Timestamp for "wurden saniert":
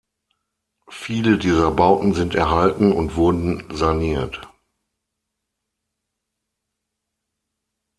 3.17-4.47